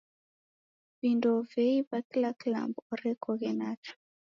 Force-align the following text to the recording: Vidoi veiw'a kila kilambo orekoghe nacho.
Vidoi 1.01 1.43
veiw'a 1.51 1.97
kila 2.09 2.31
kilambo 2.41 2.79
orekoghe 2.93 3.49
nacho. 3.59 3.93